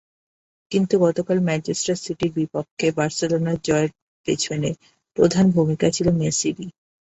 [0.71, 3.91] কিন্তু গতকাল ম্যানচেস্টার সিটির বিপক্ষে বার্সেলোনার জয়ের
[4.27, 4.69] পেছনে
[5.17, 6.67] প্রধান ভূমিকাটা ছিল মেসিরই।